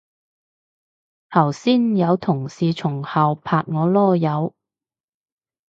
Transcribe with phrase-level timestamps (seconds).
[1.29, 4.55] 頭先有同事從後拍我籮柚